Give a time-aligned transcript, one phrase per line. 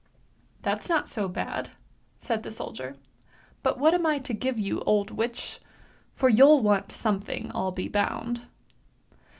[0.63, 1.69] ""That's not so bad!"
[2.17, 2.95] said the soldier."
[3.61, 5.59] But what am I to give you, old witch?
[6.15, 8.41] For you'll want something, I'll be bound."